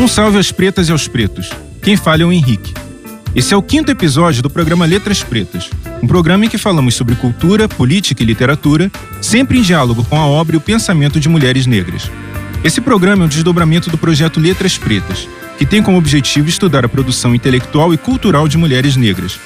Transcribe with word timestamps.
Um 0.00 0.06
salve 0.06 0.38
às 0.38 0.52
pretas 0.52 0.88
e 0.88 0.92
aos 0.92 1.08
pretos. 1.08 1.50
Quem 1.82 1.96
fala 1.96 2.22
é 2.22 2.24
o 2.24 2.32
Henrique. 2.32 2.72
Esse 3.34 3.52
é 3.52 3.56
o 3.56 3.62
quinto 3.62 3.90
episódio 3.90 4.40
do 4.40 4.48
programa 4.48 4.86
Letras 4.86 5.24
Pretas, 5.24 5.68
um 6.00 6.06
programa 6.06 6.46
em 6.46 6.48
que 6.48 6.56
falamos 6.56 6.94
sobre 6.94 7.16
cultura, 7.16 7.68
política 7.68 8.22
e 8.22 8.26
literatura, 8.26 8.92
sempre 9.20 9.58
em 9.58 9.62
diálogo 9.62 10.04
com 10.04 10.16
a 10.16 10.24
obra 10.24 10.54
e 10.54 10.56
o 10.56 10.60
pensamento 10.60 11.18
de 11.18 11.28
mulheres 11.28 11.66
negras. 11.66 12.08
Esse 12.62 12.80
programa 12.80 13.24
é 13.24 13.26
um 13.26 13.28
desdobramento 13.28 13.90
do 13.90 13.98
projeto 13.98 14.38
Letras 14.38 14.78
Pretas, 14.78 15.28
que 15.58 15.66
tem 15.66 15.82
como 15.82 15.98
objetivo 15.98 16.48
estudar 16.48 16.84
a 16.84 16.88
produção 16.88 17.34
intelectual 17.34 17.92
e 17.92 17.98
cultural 17.98 18.46
de 18.46 18.56
mulheres 18.56 18.94
negras. 18.94 19.38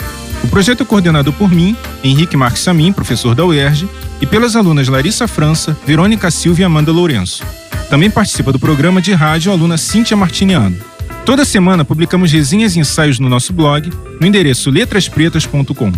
O 0.45 0.49
projeto 0.49 0.83
é 0.83 0.87
coordenado 0.87 1.33
por 1.33 1.51
mim, 1.51 1.75
Henrique 2.05 2.37
Marques 2.37 2.63
Samin, 2.63 2.93
professor 2.93 3.35
da 3.35 3.45
UERJ, 3.45 3.89
e 4.21 4.27
pelas 4.27 4.55
alunas 4.55 4.87
Larissa 4.87 5.27
França, 5.27 5.75
Verônica 5.87 6.31
Silva 6.31 6.61
e 6.61 6.65
Amanda 6.65 6.93
Lourenço. 6.93 7.43
Também 7.93 8.11
participa 8.11 8.51
do 8.51 8.59
programa 8.59 9.03
de 9.03 9.13
rádio 9.13 9.53
a 9.53 9.55
aluna 9.55 9.77
Cíntia 9.77 10.17
Martiniano. 10.17 10.75
Toda 11.27 11.45
semana 11.45 11.85
publicamos 11.85 12.33
resenhas 12.33 12.75
e 12.75 12.81
ensaios 12.81 13.19
no 13.19 13.29
nosso 13.29 13.53
blog, 13.53 13.93
no 14.19 14.27
endereço 14.27 14.71
letraspretas.com. 14.71 15.93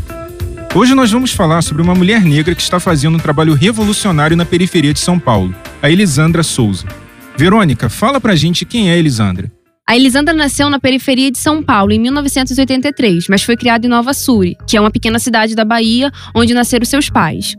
Hoje 0.75 0.93
nós 0.93 1.13
vamos 1.13 1.31
falar 1.31 1.63
sobre 1.63 1.85
uma 1.85 1.95
mulher 1.95 2.23
negra 2.23 2.53
que 2.53 2.63
está 2.63 2.81
fazendo 2.81 3.15
um 3.15 3.21
trabalho 3.21 3.55
revolucionário 3.55 4.37
na 4.37 4.45
periferia 4.45 4.93
de 4.93 4.99
São 4.99 5.21
Paulo, 5.21 5.55
a 5.81 5.89
Elisandra 5.89 6.43
Souza. 6.43 6.85
Verônica, 7.37 7.89
fala 7.89 8.21
pra 8.21 8.35
gente 8.35 8.65
quem 8.65 8.91
é 8.91 8.99
Elisandra. 8.99 9.53
A 9.87 9.95
Elisandra 9.95 10.33
nasceu 10.33 10.71
na 10.71 10.81
periferia 10.81 11.31
de 11.31 11.37
São 11.37 11.63
Paulo 11.63 11.93
em 11.93 11.99
1983, 11.99 13.29
mas 13.29 13.43
foi 13.43 13.55
criada 13.55 13.87
em 13.87 13.91
Nova 13.91 14.15
Suri, 14.15 14.57
que 14.67 14.79
é 14.79 14.81
uma 14.81 14.91
pequena 14.91 15.19
cidade 15.19 15.55
da 15.55 15.63
Bahia, 15.63 16.11
onde 16.35 16.55
nasceram 16.55 16.87
seus 16.87 17.11
pais. 17.11 17.55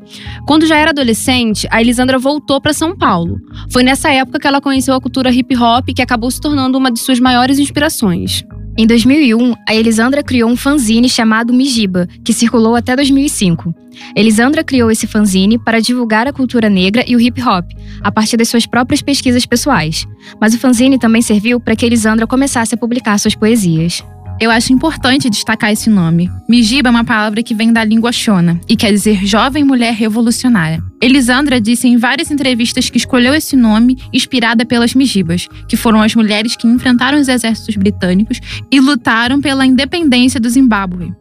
Quando 0.47 0.65
já 0.65 0.75
era 0.75 0.89
adolescente, 0.89 1.67
a 1.69 1.79
Elisandra 1.79 2.17
voltou 2.17 2.59
para 2.59 2.73
São 2.73 2.97
Paulo. 2.97 3.39
Foi 3.71 3.83
nessa 3.83 4.11
época 4.11 4.39
que 4.39 4.47
ela 4.47 4.59
conheceu 4.59 4.95
a 4.95 5.01
cultura 5.01 5.29
hip 5.29 5.55
hop, 5.55 5.85
que 5.95 6.01
acabou 6.01 6.31
se 6.31 6.41
tornando 6.41 6.79
uma 6.79 6.91
de 6.91 6.99
suas 6.99 7.19
maiores 7.19 7.59
inspirações. 7.59 8.43
Em 8.77 8.85
2001, 8.85 9.55
a 9.65 9.73
Elisandra 9.73 10.21
criou 10.21 10.49
um 10.49 10.57
fanzine 10.57 11.07
chamado 11.07 11.53
Mijiba, 11.53 12.09
que 12.25 12.33
circulou 12.33 12.75
até 12.75 12.93
2005. 12.93 13.73
Elisandra 14.13 14.65
criou 14.65 14.91
esse 14.91 15.07
fanzine 15.07 15.57
para 15.57 15.79
divulgar 15.79 16.27
a 16.27 16.33
cultura 16.33 16.69
negra 16.69 17.01
e 17.07 17.15
o 17.15 17.19
hip 17.21 17.41
hop, 17.41 17.65
a 18.01 18.11
partir 18.11 18.35
das 18.35 18.49
suas 18.49 18.65
próprias 18.65 19.01
pesquisas 19.01 19.45
pessoais. 19.45 20.05
Mas 20.41 20.53
o 20.53 20.59
fanzine 20.59 20.99
também 20.99 21.21
serviu 21.21 21.57
para 21.57 21.73
que 21.73 21.85
Elisandra 21.85 22.27
começasse 22.27 22.75
a 22.75 22.77
publicar 22.77 23.17
suas 23.17 23.33
poesias. 23.33 24.03
Eu 24.37 24.51
acho 24.51 24.73
importante 24.73 25.29
destacar 25.29 25.71
esse 25.71 25.89
nome. 25.89 26.29
Mijiba 26.47 26.89
é 26.89 26.91
uma 26.91 27.05
palavra 27.05 27.41
que 27.41 27.55
vem 27.55 27.71
da 27.71 27.85
língua 27.85 28.11
Shona 28.11 28.59
e 28.67 28.75
quer 28.75 28.91
dizer 28.91 29.25
jovem 29.25 29.63
mulher 29.63 29.93
revolucionária. 29.93 30.83
Elisandra 31.01 31.61
disse 31.61 31.87
em 31.87 31.97
várias 31.97 32.29
entrevistas 32.29 32.89
que 32.89 32.97
escolheu 32.97 33.33
esse 33.33 33.55
nome 33.55 33.97
inspirada 34.11 34.65
pelas 34.65 34.93
Mijibas, 34.93 35.47
que 35.69 35.77
foram 35.77 36.01
as 36.01 36.13
mulheres 36.13 36.57
que 36.57 36.67
enfrentaram 36.67 37.17
os 37.17 37.29
exércitos 37.29 37.77
britânicos 37.77 38.41
e 38.69 38.81
lutaram 38.81 39.39
pela 39.39 39.65
independência 39.65 40.39
do 40.39 40.49
Zimbábue. 40.49 41.13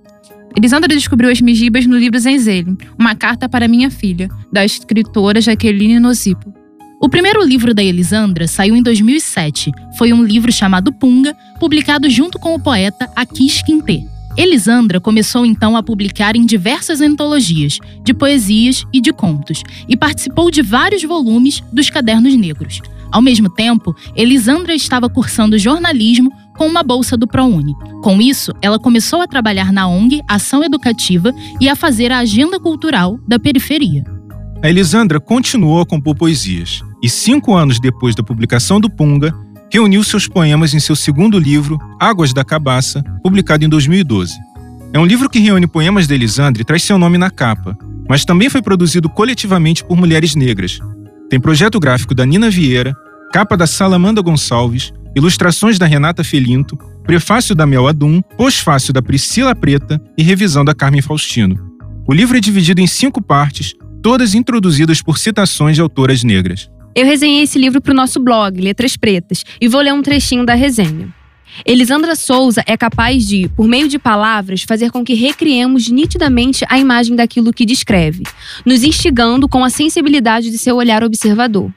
Elisandra 0.57 0.89
descobriu 0.89 1.31
as 1.31 1.41
Mijibas 1.41 1.87
no 1.87 1.97
livro 1.97 2.19
Zenzele, 2.19 2.77
Uma 2.98 3.15
Carta 3.15 3.48
para 3.48 3.69
Minha 3.69 3.91
Filha, 3.91 4.29
da 4.53 4.65
escritora 4.65 5.41
Jaqueline 5.41 6.01
Nocipo. 6.01 6.53
O 7.05 7.09
primeiro 7.11 7.45
livro 7.45 7.75
da 7.75 7.85
Elisandra 7.85 8.49
saiu 8.49 8.75
em 8.75 8.83
2007. 8.83 9.71
Foi 9.99 10.11
um 10.15 10.25
livro 10.25 10.51
chamado 10.51 10.91
Punga, 10.91 11.37
publicado 11.61 12.09
junto 12.09 12.39
com 12.39 12.55
o 12.55 12.59
poeta 12.59 13.11
Akis 13.15 13.61
Quintê. 13.61 14.07
Elisandra 14.39 14.99
começou 14.99 15.45
então 15.45 15.77
a 15.77 15.83
publicar 15.83 16.35
em 16.35 16.47
diversas 16.47 17.03
antologias, 17.03 17.77
de 18.03 18.15
poesias 18.15 18.87
e 18.91 19.03
de 19.03 19.13
contos, 19.13 19.63
e 19.87 19.99
participou 19.99 20.51
de 20.51 20.63
vários 20.63 21.03
volumes 21.03 21.63
dos 21.71 21.91
Cadernos 21.91 22.35
Negros. 22.37 22.81
Ao 23.13 23.21
mesmo 23.21 23.51
tempo, 23.51 23.95
Elisandra 24.17 24.75
estava 24.75 25.07
cursando 25.07 25.59
jornalismo 25.59 26.33
com 26.57 26.67
uma 26.67 26.83
bolsa 26.83 27.19
do 27.19 27.27
ProUni. 27.27 27.75
Com 28.03 28.19
isso, 28.19 28.51
ela 28.63 28.79
começou 28.79 29.21
a 29.21 29.29
trabalhar 29.29 29.75
na 29.75 29.87
ONG 29.87 30.23
Ação 30.27 30.65
Educativa 30.65 31.35
e 31.61 31.69
a 31.69 31.77
fazer 31.77 32.11
a 32.11 32.20
agenda 32.20 32.59
cultural 32.59 33.20
da 33.29 33.39
periferia. 33.39 34.14
A 34.64 34.70
Elisandra 34.70 35.20
continuou 35.20 35.83
a 35.83 35.85
compor 35.85 36.17
poesias 36.17 36.80
e, 37.02 37.11
cinco 37.11 37.55
anos 37.55 37.79
depois 37.79 38.14
da 38.14 38.23
publicação 38.23 38.80
do 38.80 38.89
Punga, 38.89 39.30
reuniu 39.70 40.02
seus 40.02 40.27
poemas 40.27 40.73
em 40.73 40.80
seu 40.80 40.97
segundo 40.97 41.39
livro, 41.39 41.79
Águas 42.01 42.33
da 42.33 42.42
Cabaça, 42.42 43.05
publicado 43.23 43.63
em 43.63 43.69
2012. 43.69 44.33
É 44.91 44.98
um 44.98 45.05
livro 45.05 45.29
que 45.29 45.39
reúne 45.39 45.67
poemas 45.67 46.07
de 46.07 46.14
Elisandra 46.14 46.63
e 46.63 46.64
traz 46.64 46.83
seu 46.83 46.97
nome 46.97 47.19
na 47.19 47.30
capa, 47.30 47.77
mas 48.08 48.25
também 48.25 48.48
foi 48.48 48.63
produzido 48.63 49.07
coletivamente 49.07 49.85
por 49.85 49.98
mulheres 49.98 50.35
negras. 50.35 50.79
Tem 51.29 51.39
projeto 51.39 51.79
gráfico 51.79 52.14
da 52.14 52.25
Nina 52.25 52.48
Vieira, 52.48 52.95
capa 53.35 53.58
da 53.58 53.67
Salamanda 53.67 54.23
Gonçalves, 54.23 54.95
ilustrações 55.14 55.79
da 55.79 55.85
Renata 55.85 56.25
Felinto, 56.25 56.79
prefácio 57.02 57.55
da 57.55 57.67
Mel 57.67 57.86
Adum, 57.86 58.23
pós-fácio 58.39 58.95
da 58.95 59.02
Priscila 59.02 59.55
Preta 59.55 60.01
e 60.17 60.23
revisão 60.23 60.64
da 60.64 60.75
Carmen 60.75 61.02
Faustino. 61.02 61.75
O 62.08 62.14
livro 62.14 62.35
é 62.35 62.41
dividido 62.41 62.81
em 62.81 62.86
cinco 62.86 63.20
partes, 63.20 63.75
todas 64.05 64.35
introduzidas 64.35 65.01
por 65.01 65.17
citações 65.17 65.77
de 65.77 65.81
autoras 65.81 66.23
negras. 66.23 66.70
Eu 66.95 67.07
resenhei 67.07 67.42
esse 67.42 67.59
livro 67.59 67.81
para 67.81 67.91
o 67.91 67.97
nosso 67.97 68.20
blog, 68.20 68.61
Letras 68.61 68.98
Pretas, 68.98 69.47
e 69.59 69.67
vou 69.67 69.81
ler 69.81 69.95
um 69.95 70.03
trechinho 70.03 70.45
da 70.45 70.53
resenha. 70.53 71.09
Elisandra 71.65 72.14
Souza 72.14 72.63
é 72.67 72.77
capaz 72.77 73.27
de, 73.27 73.48
por 73.57 73.67
meio 73.67 73.89
de 73.89 73.98
palavras, 73.98 74.63
fazer 74.63 74.91
com 74.91 75.03
que 75.03 75.14
recriemos 75.14 75.89
nitidamente 75.89 76.67
a 76.69 76.79
imagem 76.79 77.17
daquilo 77.17 77.51
que 77.51 77.64
descreve, 77.64 78.25
nos 78.67 78.83
instigando 78.83 79.48
com 79.48 79.64
a 79.64 79.70
sensibilidade 79.70 80.51
de 80.51 80.59
seu 80.59 80.77
olhar 80.77 81.03
observador. 81.03 81.73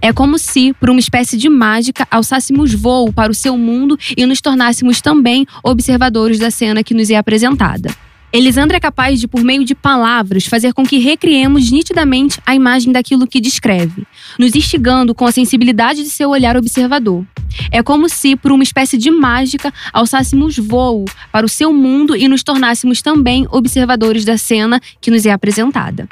É 0.00 0.12
como 0.12 0.38
se, 0.38 0.72
por 0.74 0.88
uma 0.88 1.00
espécie 1.00 1.36
de 1.36 1.48
mágica, 1.48 2.06
alçássemos 2.08 2.72
voo 2.72 3.12
para 3.12 3.32
o 3.32 3.34
seu 3.34 3.58
mundo 3.58 3.98
e 4.16 4.24
nos 4.24 4.40
tornássemos 4.40 5.00
também 5.00 5.44
observadores 5.64 6.38
da 6.38 6.50
cena 6.52 6.84
que 6.84 6.94
nos 6.94 7.10
é 7.10 7.16
apresentada. 7.16 7.90
Elisandra 8.32 8.78
é 8.78 8.80
capaz 8.80 9.20
de, 9.20 9.28
por 9.28 9.44
meio 9.44 9.62
de 9.62 9.74
palavras, 9.74 10.46
fazer 10.46 10.72
com 10.72 10.84
que 10.84 10.96
recriemos 10.96 11.70
nitidamente 11.70 12.40
a 12.46 12.54
imagem 12.54 12.90
daquilo 12.90 13.26
que 13.26 13.38
descreve, 13.38 14.06
nos 14.38 14.54
instigando 14.54 15.14
com 15.14 15.26
a 15.26 15.32
sensibilidade 15.32 16.02
de 16.02 16.08
seu 16.08 16.30
olhar 16.30 16.56
observador. 16.56 17.26
É 17.70 17.82
como 17.82 18.08
se, 18.08 18.34
por 18.34 18.50
uma 18.50 18.62
espécie 18.62 18.96
de 18.96 19.10
mágica, 19.10 19.70
alçássemos 19.92 20.56
voo 20.56 21.04
para 21.30 21.44
o 21.44 21.48
seu 21.48 21.74
mundo 21.74 22.16
e 22.16 22.26
nos 22.26 22.42
tornássemos 22.42 23.02
também 23.02 23.46
observadores 23.50 24.24
da 24.24 24.38
cena 24.38 24.80
que 24.98 25.10
nos 25.10 25.26
é 25.26 25.30
apresentada. 25.30 26.08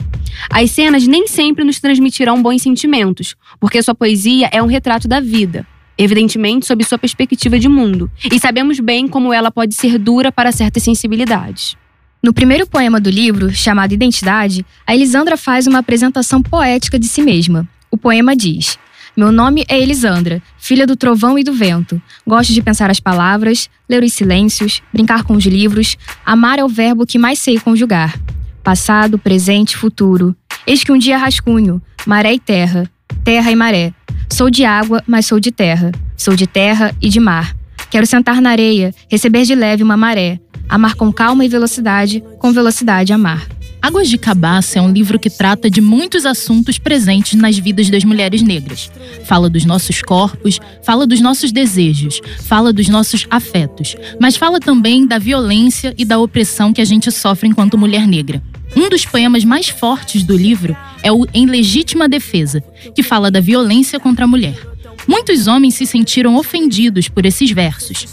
As 0.51 0.71
cenas 0.73 1.07
nem 1.07 1.27
sempre 1.27 1.65
nos 1.65 1.81
transmitirão 1.81 2.43
bons 2.43 2.61
sentimentos, 2.61 3.35
porque 3.59 3.83
sua 3.83 3.95
poesia 3.95 4.51
é 4.53 4.63
um 4.63 4.67
retrato 4.67 5.09
da 5.09 5.21
vida, 5.21 5.67
evidentemente 5.97 6.67
sob 6.67 6.85
sua 6.85 6.99
perspectiva 6.99 7.59
de 7.59 7.69
mundo, 7.69 8.11
e 8.31 8.39
sabemos 8.39 8.79
bem 8.79 9.09
como 9.09 9.33
ela 9.33 9.51
pode 9.51 9.75
ser 9.75 9.99
dura 9.99 10.31
para 10.31 10.53
certas 10.53 10.83
sensibilidades. 10.83 11.81
No 12.23 12.35
primeiro 12.35 12.67
poema 12.67 13.01
do 13.01 13.09
livro, 13.09 13.51
chamado 13.51 13.95
Identidade, 13.95 14.65
a 14.87 14.95
Elisandra 14.95 15.39
faz 15.39 15.67
uma 15.67 15.79
apresentação 15.79 16.43
poética 16.43 16.99
de 16.99 17.09
si 17.09 17.23
mesma. 17.23 17.67
O 17.91 17.97
poema 17.97 18.37
diz: 18.37 18.79
Meu 19.17 19.33
nome 19.33 19.65
é 19.67 19.81
Elisandra, 19.81 20.43
filha 20.59 20.87
do 20.87 20.97
trovão 20.97 21.39
e 21.39 21.43
do 21.43 21.55
vento. 21.55 22.01
Gosto 22.27 22.53
de 22.53 22.61
pensar 22.61 22.91
as 22.91 23.01
palavras, 23.01 23.71
ler 23.89 24.03
os 24.03 24.13
silêncios, 24.13 24.83
brincar 24.93 25.25
com 25.25 25.33
os 25.33 25.47
livros. 25.47 25.97
Amar 26.25 26.59
é 26.59 26.65
o 26.65 26.69
verbo 26.69 27.07
que 27.07 27.19
mais 27.19 27.39
sei 27.39 27.59
conjugar. 27.59 28.15
Passado, 28.63 29.19
presente, 29.19 29.75
futuro. 29.75 30.37
Eis 30.67 30.85
que 30.85 30.93
um 30.93 30.99
dia 30.99 31.17
rascunho, 31.17 31.81
maré 32.05 32.35
e 32.35 32.39
terra, 32.39 32.91
terra 33.25 33.51
e 33.51 33.57
maré. 33.57 33.95
Sou 34.29 34.51
de 34.51 34.63
água, 34.63 35.03
mas 35.07 35.25
sou 35.25 35.41
de 35.41 35.51
terra. 35.51 35.91
Sou 36.19 36.37
de 36.37 36.47
terra 36.47 36.95
e 37.01 37.09
de 37.09 37.19
mar. 37.19 37.57
Quero 37.91 38.07
sentar 38.07 38.43
na 38.43 38.51
areia, 38.51 38.95
receber 39.11 39.45
de 39.45 39.55
leve 39.55 39.83
uma 39.83 39.97
maré 39.97 40.39
Amar 40.71 40.95
com 40.95 41.13
calma 41.13 41.45
e 41.45 41.49
velocidade, 41.49 42.23
com 42.39 42.53
velocidade 42.53 43.13
amar. 43.13 43.49
Águas 43.83 44.09
de 44.09 44.17
Cabaça 44.17 44.79
é 44.79 44.83
um 44.83 44.93
livro 44.93 45.19
que 45.19 45.29
trata 45.29 45.69
de 45.69 45.81
muitos 45.81 46.25
assuntos 46.25 46.79
presentes 46.79 47.35
nas 47.35 47.59
vidas 47.59 47.91
das 47.91 48.05
mulheres 48.05 48.41
negras. 48.41 48.89
Fala 49.25 49.51
dos 49.51 49.65
nossos 49.65 50.01
corpos, 50.01 50.61
fala 50.85 51.09
dos 51.09 51.21
nossos 51.21 51.51
desejos, 51.51 52.21
fala 52.43 52.73
dos 52.73 52.89
nossos 52.89 53.27
afetos, 53.29 53.97
mas 54.21 54.37
fala 54.37 54.61
também 54.61 55.05
da 55.05 55.19
violência 55.19 55.93
e 55.99 56.05
da 56.05 56.19
opressão 56.19 56.73
que 56.73 56.81
a 56.81 56.85
gente 56.85 57.11
sofre 57.11 57.49
enquanto 57.49 57.77
mulher 57.77 58.07
negra. 58.07 58.41
Um 58.77 58.89
dos 58.89 59.05
poemas 59.05 59.45
mais 59.45 59.69
fortes 59.69 60.23
do 60.23 60.37
livro 60.37 60.77
é 61.03 61.11
o 61.11 61.27
Em 61.35 61.47
Legítima 61.47 62.09
Defesa, 62.09 62.63
que 62.95 63.03
fala 63.03 63.29
da 63.29 63.41
violência 63.41 63.99
contra 63.99 64.25
a 64.25 64.29
mulher. 64.29 64.71
Muitos 65.09 65.47
homens 65.47 65.75
se 65.75 65.87
sentiram 65.87 66.37
ofendidos 66.37 67.09
por 67.09 67.27
esses 67.27 67.51
versos. 67.51 68.07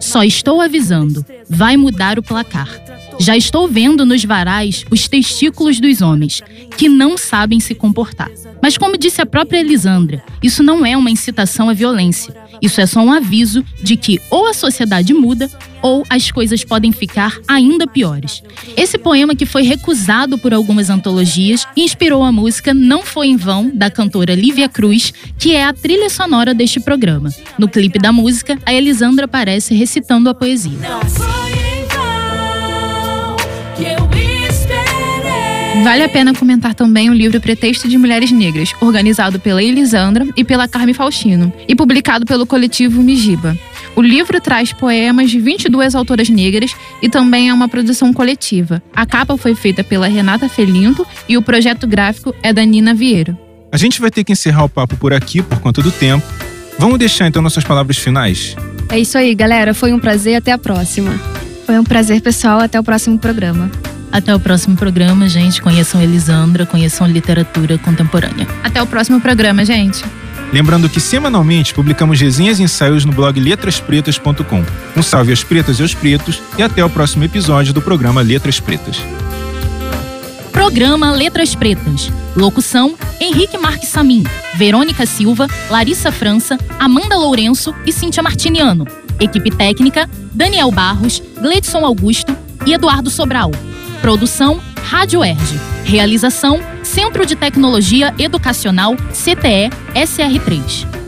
Só 0.00 0.22
estou 0.22 0.60
avisando, 0.60 1.24
vai 1.48 1.76
mudar 1.76 2.18
o 2.18 2.22
placar. 2.22 2.68
Já 3.18 3.36
estou 3.36 3.66
vendo 3.66 4.04
nos 4.04 4.24
varais 4.24 4.84
os 4.90 5.08
testículos 5.08 5.80
dos 5.80 6.02
homens, 6.02 6.42
que 6.76 6.88
não 6.88 7.16
sabem 7.16 7.58
se 7.60 7.74
comportar. 7.74 8.30
Mas, 8.62 8.76
como 8.76 8.98
disse 8.98 9.22
a 9.22 9.26
própria 9.26 9.58
Elisandra, 9.60 10.22
isso 10.42 10.62
não 10.62 10.84
é 10.84 10.96
uma 10.96 11.10
incitação 11.10 11.68
à 11.70 11.72
violência. 11.72 12.34
Isso 12.60 12.80
é 12.80 12.86
só 12.86 13.00
um 13.00 13.12
aviso 13.12 13.64
de 13.82 13.96
que 13.96 14.20
ou 14.30 14.46
a 14.46 14.54
sociedade 14.54 15.14
muda 15.14 15.50
ou 15.82 16.04
as 16.08 16.30
coisas 16.30 16.64
podem 16.64 16.92
ficar 16.92 17.38
ainda 17.46 17.86
piores. 17.86 18.42
Esse 18.76 18.98
poema, 18.98 19.34
que 19.34 19.46
foi 19.46 19.62
recusado 19.62 20.38
por 20.38 20.52
algumas 20.52 20.90
antologias, 20.90 21.66
inspirou 21.76 22.22
a 22.22 22.32
música 22.32 22.74
Não 22.74 23.02
Foi 23.02 23.28
em 23.28 23.36
Vão, 23.36 23.70
da 23.72 23.90
cantora 23.90 24.34
Lívia 24.34 24.68
Cruz, 24.68 25.12
que 25.38 25.54
é 25.54 25.64
a 25.64 25.72
trilha 25.72 26.10
sonora 26.10 26.54
deste 26.54 26.80
programa. 26.80 27.30
No 27.58 27.68
clipe 27.68 27.98
da 27.98 28.12
música, 28.12 28.58
a 28.64 28.72
Elisandra 28.72 29.26
aparece 29.26 29.74
recitando 29.74 30.28
a 30.28 30.34
poesia. 30.34 30.78
Vale 35.86 36.02
a 36.02 36.08
pena 36.08 36.34
comentar 36.34 36.74
também 36.74 37.08
o 37.10 37.14
livro 37.14 37.40
Pretexto 37.40 37.88
de 37.88 37.96
Mulheres 37.96 38.32
Negras, 38.32 38.74
organizado 38.80 39.38
pela 39.38 39.62
Elisandra 39.62 40.26
e 40.36 40.42
pela 40.42 40.66
Carme 40.66 40.92
Faustino, 40.92 41.52
e 41.68 41.76
publicado 41.76 42.26
pelo 42.26 42.44
coletivo 42.44 43.00
Mijiba. 43.00 43.56
O 43.96 44.02
livro 44.02 44.38
traz 44.42 44.74
poemas 44.74 45.30
de 45.30 45.40
22 45.40 45.94
autoras 45.94 46.28
negras 46.28 46.76
e 47.00 47.08
também 47.08 47.48
é 47.48 47.54
uma 47.54 47.66
produção 47.66 48.12
coletiva. 48.12 48.82
A 48.94 49.06
capa 49.06 49.38
foi 49.38 49.54
feita 49.54 49.82
pela 49.82 50.06
Renata 50.06 50.50
Felinto 50.50 51.06
e 51.26 51.38
o 51.38 51.42
projeto 51.42 51.86
gráfico 51.86 52.34
é 52.42 52.52
da 52.52 52.62
Nina 52.62 52.92
Vieira. 52.92 53.36
A 53.72 53.78
gente 53.78 53.98
vai 53.98 54.10
ter 54.10 54.22
que 54.22 54.32
encerrar 54.32 54.64
o 54.64 54.68
papo 54.68 54.98
por 54.98 55.14
aqui 55.14 55.40
por 55.40 55.60
conta 55.60 55.80
do 55.80 55.90
tempo. 55.90 56.26
Vamos 56.78 56.98
deixar 56.98 57.26
então 57.26 57.40
nossas 57.40 57.64
palavras 57.64 57.96
finais? 57.96 58.54
É 58.90 58.98
isso 58.98 59.16
aí, 59.16 59.34
galera. 59.34 59.72
Foi 59.72 59.94
um 59.94 59.98
prazer. 59.98 60.36
Até 60.36 60.52
a 60.52 60.58
próxima. 60.58 61.18
Foi 61.64 61.78
um 61.78 61.84
prazer, 61.84 62.20
pessoal. 62.20 62.60
Até 62.60 62.78
o 62.78 62.84
próximo 62.84 63.18
programa. 63.18 63.70
Até 64.12 64.34
o 64.34 64.38
próximo 64.38 64.76
programa, 64.76 65.26
gente. 65.26 65.60
Conheçam 65.62 66.02
Elisandra, 66.02 66.66
conheçam 66.66 67.06
literatura 67.06 67.78
contemporânea. 67.78 68.46
Até 68.62 68.82
o 68.82 68.86
próximo 68.86 69.20
programa, 69.22 69.64
gente. 69.64 70.04
Lembrando 70.52 70.88
que 70.88 71.00
semanalmente 71.00 71.74
publicamos 71.74 72.20
resenhas 72.20 72.58
e 72.58 72.62
ensaios 72.62 73.04
no 73.04 73.12
blog 73.12 73.38
letraspretas.com. 73.38 74.64
Um 74.96 75.02
salve 75.02 75.30
aos 75.32 75.42
pretas 75.42 75.78
e 75.78 75.82
aos 75.82 75.94
pretos 75.94 76.40
e 76.56 76.62
até 76.62 76.84
o 76.84 76.90
próximo 76.90 77.24
episódio 77.24 77.72
do 77.72 77.82
programa 77.82 78.22
Letras 78.22 78.60
Pretas. 78.60 78.98
Programa 80.52 81.12
Letras 81.12 81.54
Pretas. 81.54 82.10
Locução: 82.34 82.94
Henrique 83.20 83.58
Marques 83.58 83.88
Samin, 83.88 84.24
Verônica 84.54 85.06
Silva, 85.06 85.46
Larissa 85.70 86.10
França, 86.10 86.58
Amanda 86.78 87.16
Lourenço 87.16 87.74
e 87.84 87.92
Cíntia 87.92 88.22
Martiniano. 88.22 88.86
Equipe 89.20 89.50
técnica: 89.50 90.08
Daniel 90.32 90.70
Barros, 90.70 91.22
Gleidson 91.40 91.84
Augusto 91.84 92.36
e 92.64 92.72
Eduardo 92.72 93.10
Sobral. 93.10 93.50
Produção: 94.00 94.60
Rádio 94.82 95.24
Erge. 95.24 95.58
Realização: 95.84 96.60
Centro 96.86 97.26
de 97.26 97.34
Tecnologia 97.34 98.14
Educacional 98.16 98.96
CTE 99.12 99.70
SR3. 99.94 101.05